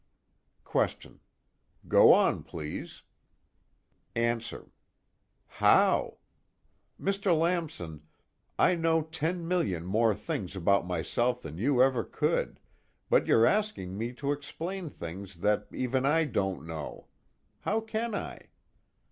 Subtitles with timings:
[0.63, 1.19] QUESTION:
[1.87, 3.03] Go on, please.
[4.15, 4.71] ANSWER:
[5.45, 6.17] How?
[6.99, 7.37] Mr.
[7.37, 8.07] Lamson,
[8.57, 12.59] I know ten million more things about myself than you ever could,
[13.11, 17.05] but you're asking me to explain things that even I don't know.
[17.59, 18.47] How can I?